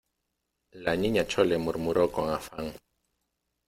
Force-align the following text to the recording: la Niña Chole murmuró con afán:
la 0.73 0.95
Niña 0.95 1.27
Chole 1.27 1.59
murmuró 1.59 2.11
con 2.11 2.27
afán: 2.31 2.73